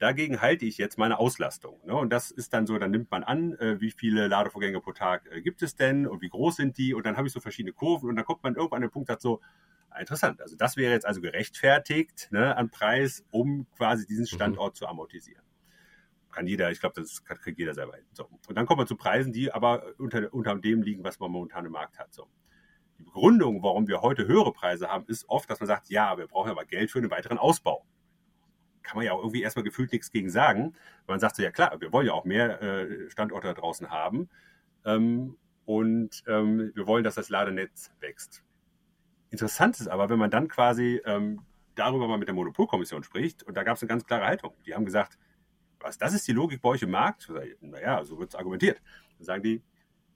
[0.00, 1.80] dagegen halte ich jetzt meine Auslastung.
[1.86, 1.94] Ne?
[1.94, 5.26] Und das ist dann so, dann nimmt man an, äh, wie viele Ladevorgänge pro Tag
[5.30, 7.72] äh, gibt es denn und wie groß sind die und dann habe ich so verschiedene
[7.72, 9.40] Kurven und dann kommt man irgendwann an den Punkt, sagt so,
[9.90, 14.34] ah, interessant, also das wäre jetzt also gerechtfertigt ne, an Preis, um quasi diesen mhm.
[14.34, 14.78] Standort mhm.
[14.78, 15.42] zu amortisieren
[16.30, 18.04] kann jeder, ich glaube, das kriegt jeder selber hin.
[18.12, 18.28] So.
[18.48, 21.66] Und dann kommt man zu Preisen, die aber unter, unter dem liegen, was man momentan
[21.66, 22.14] im Markt hat.
[22.14, 22.28] So.
[22.98, 26.26] Die Begründung, warum wir heute höhere Preise haben, ist oft, dass man sagt, ja, wir
[26.26, 27.84] brauchen aber Geld für einen weiteren Ausbau.
[28.90, 30.74] Kann man ja auch irgendwie erstmal gefühlt nichts gegen sagen.
[31.06, 34.28] Man sagt so, ja klar, wir wollen ja auch mehr äh, Standorte da draußen haben.
[34.84, 38.42] Ähm, und ähm, wir wollen, dass das Ladenetz wächst.
[39.30, 41.40] Interessant ist aber, wenn man dann quasi ähm,
[41.76, 44.54] darüber mal mit der Monopolkommission spricht, und da gab es eine ganz klare Haltung.
[44.66, 45.20] Die haben gesagt,
[45.78, 47.30] was, das ist die Logik bei euch im Markt?
[47.60, 48.82] Naja, so wird es argumentiert.
[49.18, 49.62] Dann sagen die,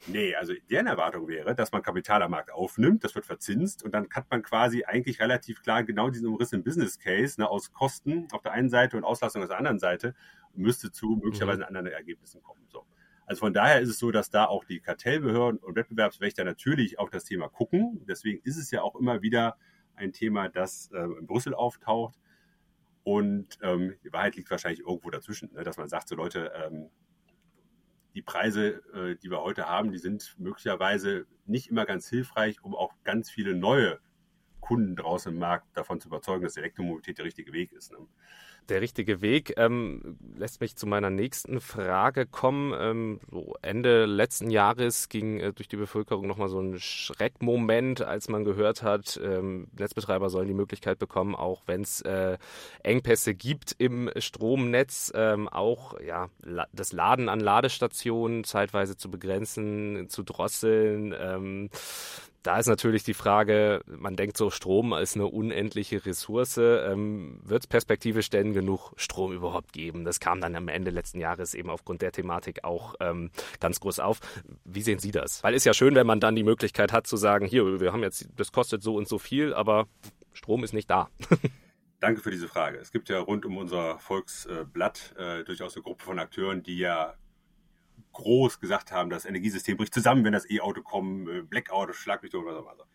[0.07, 3.93] Nee, also deren Erwartung wäre, dass man Kapital am Markt aufnimmt, das wird verzinst und
[3.93, 8.29] dann hat man quasi eigentlich relativ klar genau diesen umrissenen Business Case ne, aus Kosten
[8.33, 10.14] auf der einen Seite und Auslastung auf der anderen Seite
[10.55, 11.69] müsste zu möglicherweise mhm.
[11.69, 12.67] anderen Ergebnissen kommen.
[12.69, 12.85] So.
[13.27, 17.11] Also von daher ist es so, dass da auch die Kartellbehörden und Wettbewerbswächter natürlich auf
[17.11, 18.05] das Thema gucken.
[18.07, 19.57] Deswegen ist es ja auch immer wieder
[19.97, 22.19] ein Thema, das äh, in Brüssel auftaucht.
[23.03, 25.62] Und ähm, die Wahrheit liegt wahrscheinlich irgendwo dazwischen, ne?
[25.62, 26.90] dass man sagt, so Leute, ähm,
[28.14, 32.74] die Preise, äh, die wir heute haben, die sind möglicherweise nicht immer ganz hilfreich, um
[32.74, 34.00] auch ganz viele neue
[34.61, 37.92] Kunden draußen im Markt davon zu überzeugen, dass Elektromobilität der richtige Weg ist.
[37.92, 37.98] Ne?
[38.70, 42.72] Der richtige Weg ähm, lässt mich zu meiner nächsten Frage kommen.
[42.79, 48.31] Ähm, so Ende letzten Jahres ging äh, durch die Bevölkerung nochmal so ein Schreckmoment, als
[48.31, 52.38] man gehört hat, ähm, Netzbetreiber sollen die Möglichkeit bekommen, auch wenn es äh,
[52.83, 60.09] Engpässe gibt im Stromnetz, ähm, auch ja, la das Laden an Ladestationen zeitweise zu begrenzen,
[60.09, 61.12] zu drosseln.
[62.44, 66.59] Da ist natürlich die Frage, man denkt so, Strom ist eine unendliche Ressource.
[66.59, 70.04] Ähm, Wird es perspektivisch denn genug Strom überhaupt geben?
[70.04, 73.30] Das kam dann am Ende letzten Jahres eben aufgrund der Thematik auch ähm,
[73.61, 74.20] ganz groß auf.
[74.62, 75.42] Wie sehen Sie das?
[75.42, 78.02] Weil ist ja schön, wenn man dann die Möglichkeit hat zu sagen, hier, wir haben
[78.02, 79.87] jetzt, das kostet so und so viel, aber
[80.35, 81.09] Strom ist nicht da.
[82.00, 82.76] Danke für diese Frage.
[82.76, 87.14] Es gibt ja rund um unser Volksblatt äh, durchaus eine Gruppe von Akteuren, die ja
[88.14, 92.57] groß gesagt haben, das Energiesystem bricht zusammen, wenn das E-Auto kommt, äh, Blackout, Schlaglichtung oder
[92.57, 92.87] so weiter.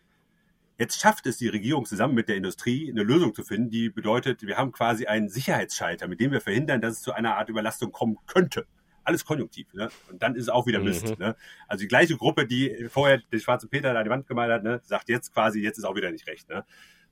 [0.78, 4.46] Jetzt schafft es die Regierung zusammen mit der Industrie, eine Lösung zu finden, die bedeutet,
[4.46, 7.92] wir haben quasi einen Sicherheitsschalter, mit dem wir verhindern, dass es zu einer Art Überlastung
[7.92, 8.66] kommen könnte.
[9.04, 9.72] Alles konjunktiv.
[9.74, 9.90] Ne?
[10.10, 11.06] Und dann ist es auch wieder Mist.
[11.06, 11.16] Mhm.
[11.18, 11.36] Ne?
[11.68, 14.62] Also die gleiche Gruppe, die vorher den schwarzen Peter da an die Wand gemalt hat,
[14.62, 16.48] ne, sagt jetzt quasi, jetzt ist auch wieder nicht recht.
[16.48, 16.64] Ne?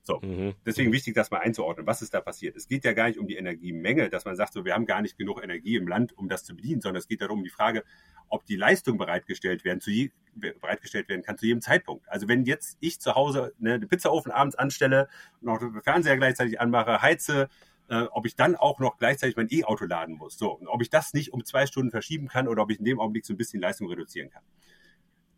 [0.03, 0.55] So, mhm.
[0.65, 1.85] deswegen wichtig, das mal einzuordnen.
[1.85, 2.55] Was ist da passiert?
[2.55, 5.01] Es geht ja gar nicht um die Energiemenge, dass man sagt, so, wir haben gar
[5.01, 7.83] nicht genug Energie im Land, um das zu bedienen, sondern es geht darum, die Frage,
[8.27, 12.07] ob die Leistung bereitgestellt werden, zu je, bereitgestellt werden kann zu jedem Zeitpunkt.
[12.09, 15.09] Also wenn jetzt ich zu Hause ne, eine Pizzaofen abends anstelle,
[15.41, 17.49] noch den Fernseher gleichzeitig anmache, heize,
[17.89, 20.37] äh, ob ich dann auch noch gleichzeitig mein E-Auto laden muss.
[20.37, 22.85] So, und ob ich das nicht um zwei Stunden verschieben kann oder ob ich in
[22.85, 24.43] dem Augenblick so ein bisschen Leistung reduzieren kann.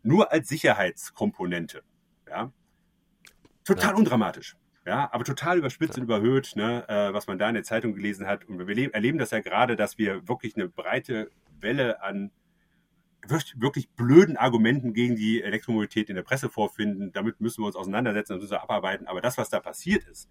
[0.02, 1.82] Nur als Sicherheitskomponente.
[2.28, 2.52] Ja,
[3.64, 3.96] total ja.
[3.96, 4.56] undramatisch.
[4.84, 8.26] Ja, aber total überspitzt und überhöht, ne, äh, was man da in der Zeitung gelesen
[8.26, 8.44] hat.
[8.46, 12.32] Und wir erleben das ja gerade, dass wir wirklich eine breite Welle an
[13.28, 17.12] wirklich blöden Argumenten gegen die Elektromobilität in der Presse vorfinden.
[17.12, 19.06] Damit müssen wir uns auseinandersetzen, das müssen wir abarbeiten.
[19.06, 20.28] Aber das, was da passiert ist,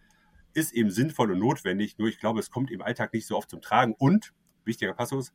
[0.54, 1.98] ist eben sinnvoll und notwendig.
[1.98, 3.96] Nur ich glaube, es kommt im Alltag nicht so oft zum Tragen.
[3.98, 4.34] Und,
[4.66, 5.32] wichtiger Passus,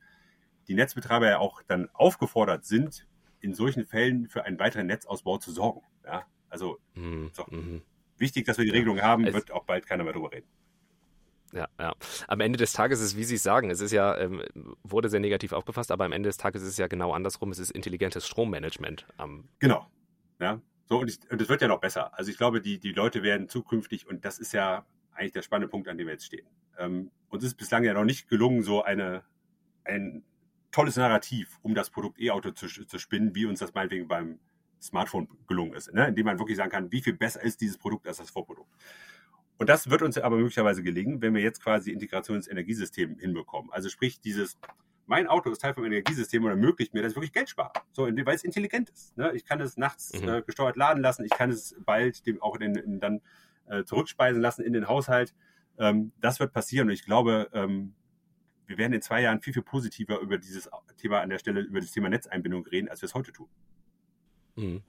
[0.67, 3.07] die Netzbetreiber ja auch dann aufgefordert sind,
[3.39, 5.81] in solchen Fällen für einen weiteren Netzausbau zu sorgen.
[6.05, 6.25] Ja,
[6.61, 7.29] also, mhm.
[7.33, 7.45] so.
[7.49, 7.81] Mhm
[8.19, 10.47] wichtig, dass wir die Regelung haben, es wird auch bald keiner mehr drüber reden.
[11.53, 11.95] Ja, ja.
[12.27, 14.43] Am Ende des Tages ist, wie Sie sagen, es ist ja, ähm,
[14.83, 17.51] wurde sehr negativ aufgefasst, aber am Ende des Tages ist es ja genau andersrum.
[17.51, 19.07] Es ist intelligentes Strommanagement.
[19.17, 19.87] Ähm, genau.
[20.39, 20.61] Ja.
[20.89, 22.17] So, und es wird ja noch besser.
[22.17, 25.69] Also ich glaube, die, die Leute werden zukünftig, und das ist ja eigentlich der spannende
[25.69, 26.47] Punkt, an dem wir jetzt stehen.
[26.77, 29.23] Ähm, uns ist bislang ja noch nicht gelungen, so eine,
[29.85, 30.23] ein
[30.71, 34.39] tolles Narrativ um das Produkt E-Auto zu, zu spinnen, wie uns das meinetwegen beim
[34.81, 36.07] Smartphone gelungen ist, ne?
[36.07, 38.69] indem man wirklich sagen kann, wie viel besser ist dieses Produkt als das Vorprodukt.
[39.57, 43.71] Und das wird uns aber möglicherweise gelingen, wenn wir jetzt quasi Integration ins Energiesystem hinbekommen.
[43.71, 44.57] Also sprich, dieses,
[45.07, 47.73] mein Auto ist Teil vom Energiesystem und ermöglicht mir, dass ich wirklich Geld spare.
[47.91, 49.17] So, weil es intelligent ist.
[49.17, 49.31] Ne?
[49.33, 50.29] Ich kann es nachts mhm.
[50.29, 53.21] äh, gesteuert laden lassen, ich kann es bald dem auch in, in, dann
[53.67, 55.33] äh, zurückspeisen lassen in den Haushalt.
[55.79, 57.95] Ähm, das wird passieren und ich glaube, ähm,
[58.67, 61.79] wir werden in zwei Jahren viel, viel positiver über dieses Thema an der Stelle, über
[61.79, 63.47] das Thema Netzeinbindung reden, als wir es heute tun.
[64.57, 64.81] Mhm.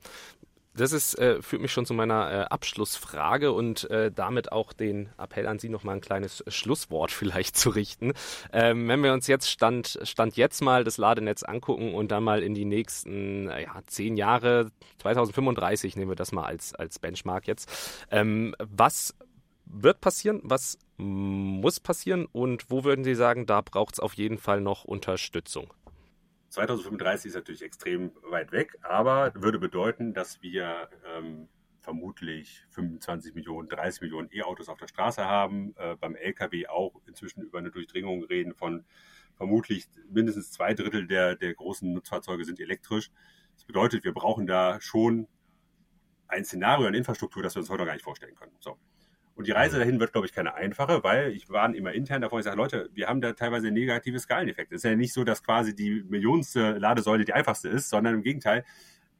[0.79, 5.09] Das ist, äh, führt mich schon zu meiner äh, Abschlussfrage und äh, damit auch den
[5.19, 8.13] Appell an Sie noch mal ein kleines Schlusswort vielleicht zu richten.
[8.53, 12.43] Ähm, wenn wir uns jetzt Stand, Stand jetzt mal das Ladenetz angucken und dann mal
[12.43, 17.49] in die nächsten äh, ja, zehn Jahre, 2035 nehmen wir das mal als, als Benchmark
[17.49, 17.69] jetzt.
[18.11, 19.17] Ähm, was
[19.65, 20.41] wird passieren?
[20.45, 22.27] Was muss passieren?
[22.31, 25.73] Und wo würden Sie sagen, da braucht es auf jeden Fall noch Unterstützung?
[26.49, 31.49] 2035 ist natürlich extrem weit weg, aber würde bedeuten, dass wir ähm,
[31.81, 37.43] vermutlich 25 Millionen, 30 Millionen E-Autos auf der Straße haben, äh, beim Lkw auch inzwischen
[37.43, 38.85] über eine Durchdringung reden von
[39.37, 43.11] vermutlich mindestens zwei Drittel der, der großen Nutzfahrzeuge sind elektrisch.
[43.55, 45.29] Das bedeutet, wir brauchen da schon
[46.27, 48.53] ein Szenario an Infrastruktur, das wir uns heute noch gar nicht vorstellen können.
[48.61, 48.77] So.
[49.39, 49.81] Und die Reise mhm.
[49.81, 52.91] dahin wird, glaube ich, keine einfache, weil ich war immer intern davor, ich sage, Leute,
[52.93, 54.75] wir haben da teilweise negative Skaleneffekte.
[54.75, 58.23] Es ist ja nicht so, dass quasi die millionste Ladesäule die einfachste ist, sondern im
[58.23, 58.65] Gegenteil,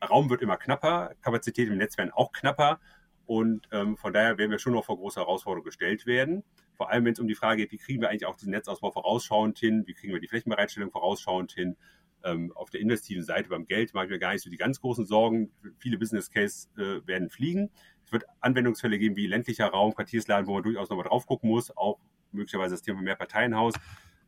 [0.05, 2.81] Raum wird immer knapper, Kapazität im Netz werden auch knapper
[3.27, 6.43] und ähm, von daher werden wir schon noch vor große Herausforderungen gestellt werden.
[6.75, 8.91] Vor allem, wenn es um die Frage geht, wie kriegen wir eigentlich auch diesen Netzausbau
[8.91, 11.77] vorausschauend hin, wie kriegen wir die Flächenbereitstellung vorausschauend hin.
[12.25, 14.81] Ähm, auf der investiven Seite beim Geld mache ich mir gar nicht so die ganz
[14.81, 15.53] großen Sorgen.
[15.79, 17.71] Viele Business Case äh, werden fliegen.
[18.09, 21.77] Es wird Anwendungsfälle geben wie ländlicher Raum, Quartiersladen, wo man durchaus nochmal drauf gucken muss,
[21.77, 21.99] auch
[22.33, 23.75] möglicherweise das Thema Mehrparteienhaus.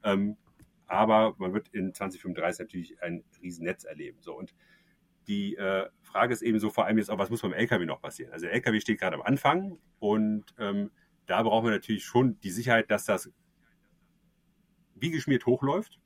[0.04, 0.36] Ähm,
[0.86, 4.18] aber man wird in 2035 natürlich ein Riesennetz erleben.
[4.20, 4.54] So und
[5.28, 8.02] die äh, Frage ist eben so vor allem jetzt auch, was muss beim LKW noch
[8.02, 8.34] passieren?
[8.34, 10.90] Also der LKW steht gerade am Anfang und ähm,
[11.24, 13.32] da brauchen wir natürlich schon die Sicherheit, dass das
[14.94, 15.98] wie geschmiert hochläuft.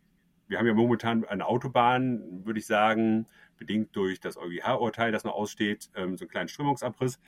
[0.46, 5.34] Wir haben ja momentan eine Autobahn, würde ich sagen, bedingt durch das EuGH-Urteil, das noch
[5.34, 7.18] aussteht, ähm, so einen kleinen Strömungsabriss.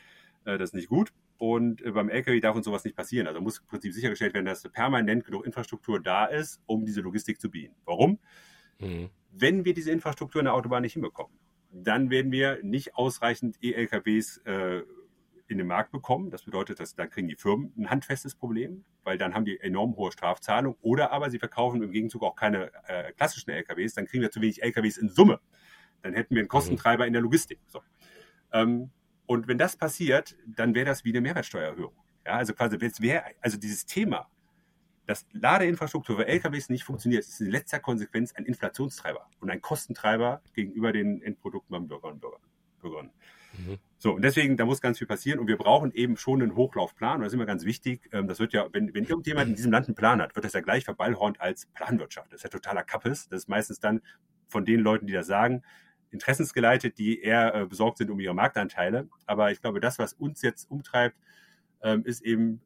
[0.47, 1.13] Äh, das ist nicht gut.
[1.37, 3.27] Und äh, beim LKW darf uns sowas nicht passieren.
[3.27, 7.41] Also muss im Prinzip sichergestellt werden, dass permanent genug Infrastruktur da ist, um diese Logistik
[7.41, 7.75] zu bieten.
[7.85, 8.19] Warum?
[8.79, 9.11] Mhm.
[9.33, 11.37] Wenn wir diese Infrastruktur in der Autobahn nicht hinbekommen,
[11.73, 14.83] dann werden wir nicht ausreichend E-LKWs äh,
[15.49, 16.31] in den Markt bekommen.
[16.31, 19.95] Das bedeutet, dass dann kriegen die Firmen ein handfestes Problem, weil dann haben die enorm
[19.97, 20.77] hohe Strafzahlung.
[20.81, 23.95] Oder aber sie verkaufen im Gegenzug auch keine äh, klassischen LKWs.
[23.95, 25.41] Dann kriegen wir zu wenig LKWs in Summe.
[26.03, 27.09] Dann hätten wir einen Kostentreiber mhm.
[27.09, 27.61] in der Logistik.
[27.67, 27.81] So.
[28.53, 28.91] Ähm,
[29.27, 31.93] Und wenn das passiert, dann wäre das wie eine Mehrwertsteuererhöhung.
[32.25, 34.29] Ja, also quasi, wäre, also dieses Thema,
[35.07, 40.43] dass Ladeinfrastruktur für LKWs nicht funktioniert, ist in letzter Konsequenz ein Inflationstreiber und ein Kostentreiber
[40.53, 42.41] gegenüber den Endprodukten beim Bürger und Bürger,
[42.81, 43.11] Bürgern.
[43.57, 43.79] Mhm.
[43.99, 47.17] So, und deswegen, da muss ganz viel passieren und wir brauchen eben schon einen Hochlaufplan
[47.17, 48.09] und das ist immer ganz wichtig.
[48.13, 50.53] Ähm, das wird ja, wenn, wenn irgendjemand in diesem Land einen Plan hat, wird das
[50.53, 52.33] ja gleich verballhornt als Planwirtschaft.
[52.33, 53.29] Das ist ja totaler Kappes.
[53.29, 54.03] Das ist meistens dann
[54.49, 55.63] von den Leuten, die das sagen,
[56.17, 59.09] interessensgeleitet, die eher äh, besorgt sind um ihre Marktanteile.
[59.27, 61.17] Aber ich glaube, das, was uns jetzt umtreibt,
[61.83, 62.61] ähm, ist eben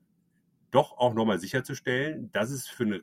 [0.71, 3.03] doch auch nochmal sicherzustellen, dass es für eine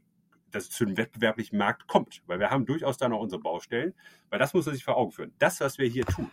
[0.49, 2.23] dass es zu einem wettbewerblichen Markt kommt.
[2.25, 3.93] Weil wir haben durchaus da noch unsere Baustellen.
[4.29, 5.33] Weil das muss man sich vor Augen führen.
[5.39, 6.31] Das, was wir hier tun,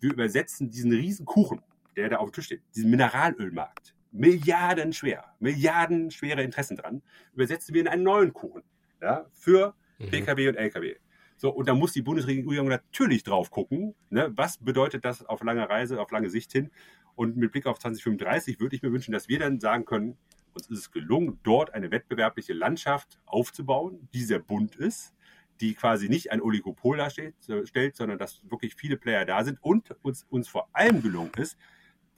[0.00, 1.62] wir übersetzen diesen riesen Kuchen,
[1.96, 7.74] der da auf dem Tisch steht, diesen Mineralölmarkt, Milliarden schwer, Milliarden schwere Interessen dran, übersetzen
[7.74, 8.62] wir in einen neuen Kuchen
[9.00, 10.10] ja, für mhm.
[10.10, 10.96] Pkw und Lkw.
[11.36, 15.68] So, und da muss die Bundesregierung natürlich drauf gucken, ne, was bedeutet das auf lange
[15.68, 16.70] Reise, auf lange Sicht hin.
[17.16, 20.16] Und mit Blick auf 2035 würde ich mir wünschen, dass wir dann sagen können,
[20.54, 25.12] uns ist es gelungen, dort eine wettbewerbliche Landschaft aufzubauen, die sehr bunt ist,
[25.60, 29.90] die quasi nicht ein Oligopol darstellt, stellt, sondern dass wirklich viele Player da sind und
[30.02, 31.56] uns, uns vor allem gelungen ist,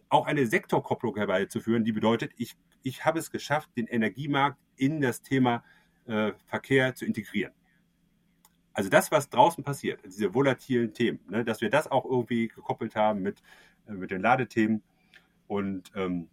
[0.09, 5.23] auch eine Sektorkopplung herbeizuführen, die bedeutet, ich, ich habe es geschafft, den Energiemarkt in das
[5.23, 5.65] Thema
[6.07, 7.53] äh, Verkehr zu integrieren.
[8.77, 12.95] Also das, was draußen passiert, diese volatilen Themen, ne, dass wir das auch irgendwie gekoppelt
[12.95, 13.43] haben mit,
[13.89, 14.83] äh, mit den Ladethemen
[15.47, 16.29] und ähm,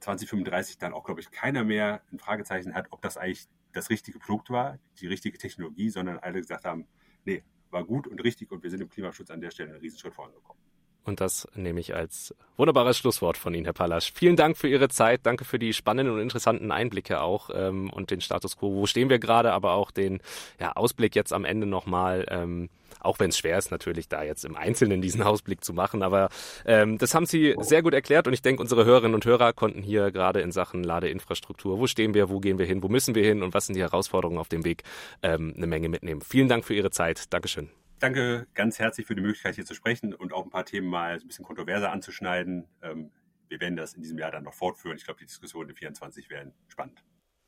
[0.00, 4.18] 2035 dann auch, glaube ich, keiner mehr ein Fragezeichen hat, ob das eigentlich das richtige
[4.18, 6.86] Produkt war, die richtige Technologie, sondern alle gesagt haben,
[7.26, 10.14] nee, war gut und richtig und wir sind im Klimaschutz an der Stelle einen Riesenschritt
[10.14, 10.62] vorangekommen.
[11.06, 14.12] Und das nehme ich als wunderbares Schlusswort von Ihnen, Herr Pallasch.
[14.12, 15.20] Vielen Dank für Ihre Zeit.
[15.22, 18.74] Danke für die spannenden und interessanten Einblicke auch ähm, und den Status quo.
[18.74, 20.20] Wo stehen wir gerade, aber auch den
[20.60, 22.26] ja, Ausblick jetzt am Ende nochmal.
[22.28, 22.68] Ähm,
[23.00, 26.02] auch wenn es schwer ist, natürlich da jetzt im Einzelnen diesen Ausblick zu machen.
[26.02, 26.28] Aber
[26.64, 29.82] ähm, das haben Sie sehr gut erklärt und ich denke, unsere Hörerinnen und Hörer konnten
[29.82, 33.24] hier gerade in Sachen Ladeinfrastruktur, wo stehen wir, wo gehen wir hin, wo müssen wir
[33.24, 34.82] hin und was sind die Herausforderungen auf dem Weg,
[35.22, 36.20] ähm, eine Menge mitnehmen.
[36.20, 37.32] Vielen Dank für Ihre Zeit.
[37.32, 40.88] Dankeschön danke ganz herzlich für die Möglichkeit, hier zu sprechen und auch ein paar Themen
[40.88, 42.68] mal ein bisschen kontroverser anzuschneiden.
[42.82, 43.10] Ähm,
[43.48, 44.96] wir werden das in diesem Jahr dann noch fortführen.
[44.96, 47.02] Ich glaube, die Diskussionen in 24 werden spannend.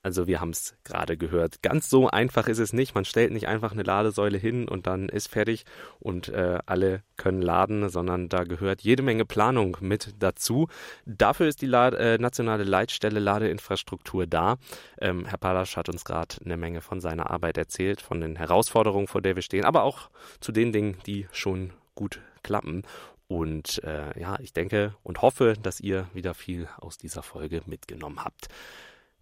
[0.09, 1.61] Also wir haben es gerade gehört.
[1.61, 2.95] Ganz so einfach ist es nicht.
[2.95, 5.67] Man stellt nicht einfach eine Ladesäule hin und dann ist fertig
[6.01, 10.69] und äh, alle können laden, sondern da gehört jede Menge Planung mit dazu.
[11.05, 14.57] Dafür ist die Lade, äh, nationale Leitstelle Ladeinfrastruktur da.
[14.99, 19.09] Ähm, Herr Palasch hat uns gerade eine Menge von seiner Arbeit erzählt, von den Herausforderungen,
[19.09, 20.09] vor der wir stehen, aber auch
[20.41, 22.85] zu den Dingen, die schon gut klappen.
[23.27, 28.25] Und äh, ja, ich denke und hoffe, dass ihr wieder viel aus dieser Folge mitgenommen
[28.25, 28.49] habt.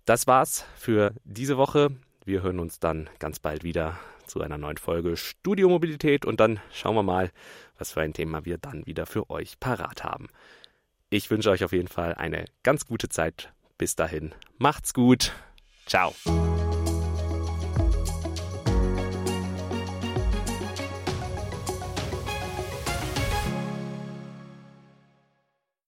[0.07, 1.91] Das war's für diese Woche.
[2.25, 6.61] Wir hören uns dann ganz bald wieder zu einer neuen Folge Studio Mobilität und dann
[6.73, 7.33] schauen wir mal,
[7.77, 10.29] was für ein Thema wir dann wieder für euch parat haben.
[11.11, 13.53] Ich wünsche euch auf jeden Fall eine ganz gute Zeit.
[13.79, 15.33] Bis dahin, macht's gut.
[15.87, 16.15] Ciao.